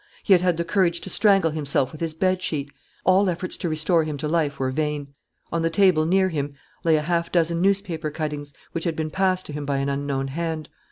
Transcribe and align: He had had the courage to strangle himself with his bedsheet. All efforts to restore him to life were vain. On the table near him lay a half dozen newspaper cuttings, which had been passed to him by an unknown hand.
He 0.23 0.33
had 0.33 0.41
had 0.41 0.57
the 0.57 0.65
courage 0.65 0.99
to 1.01 1.11
strangle 1.11 1.51
himself 1.51 1.91
with 1.91 2.01
his 2.01 2.15
bedsheet. 2.15 2.71
All 3.05 3.29
efforts 3.29 3.55
to 3.57 3.69
restore 3.69 4.03
him 4.03 4.17
to 4.17 4.27
life 4.27 4.57
were 4.59 4.71
vain. 4.71 5.13
On 5.51 5.61
the 5.61 5.69
table 5.69 6.07
near 6.07 6.29
him 6.29 6.55
lay 6.83 6.95
a 6.95 7.03
half 7.03 7.31
dozen 7.31 7.61
newspaper 7.61 8.09
cuttings, 8.09 8.51
which 8.71 8.85
had 8.85 8.95
been 8.95 9.11
passed 9.11 9.45
to 9.45 9.53
him 9.53 9.63
by 9.63 9.77
an 9.77 9.89
unknown 9.89 10.29
hand. 10.29 10.69